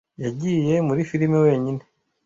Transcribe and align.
Yagiye 0.23 0.75
muri 0.87 1.01
firime 1.09 1.37
wenyine. 1.45 1.81